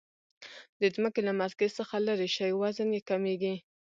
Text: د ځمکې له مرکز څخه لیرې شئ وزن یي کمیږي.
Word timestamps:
د 0.79 0.81
ځمکې 0.95 1.21
له 1.27 1.33
مرکز 1.41 1.69
څخه 1.79 1.95
لیرې 2.05 2.29
شئ 2.35 2.51
وزن 2.61 2.89
یي 2.95 3.01
کمیږي. 3.09 3.55